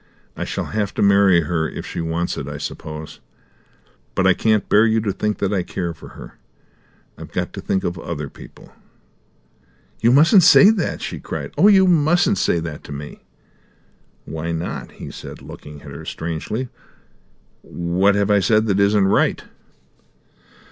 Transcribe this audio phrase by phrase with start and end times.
[0.35, 3.19] "I shall have to marry her, if she wants it, I suppose.
[4.15, 6.39] But I can't bear you to think that I care for her.
[7.19, 8.71] I've got to think of other people."
[9.99, 11.53] "You mustn't say that!" she cried.
[11.55, 13.19] "Oh, you mustn't say that to me!"
[14.25, 16.69] "Why not?" he said, looking at her strangely.
[17.61, 19.43] "What have I said that isn't right?"